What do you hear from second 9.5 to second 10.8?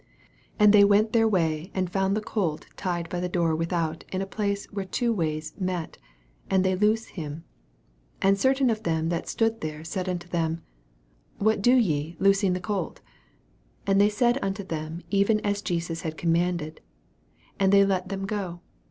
there said unto them,